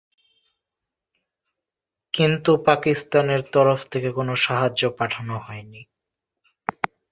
কিন্তু 2.13 2.51
পাকিস্তানের 2.65 3.41
তরফ 3.51 3.79
থেকে 3.91 4.09
কোন 4.11 4.29
সাহায্য 4.35 4.81
পাঠানো 4.97 5.35
হয়নি। 5.37 5.81